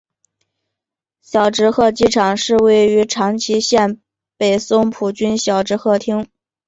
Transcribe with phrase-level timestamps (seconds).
[1.21, 4.01] 小值贺机场是位于长崎县
[4.35, 6.27] 北松浦郡小值贺町。